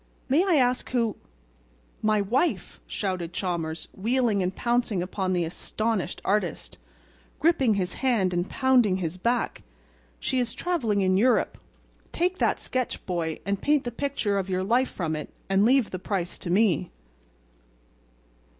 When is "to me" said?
16.39-16.89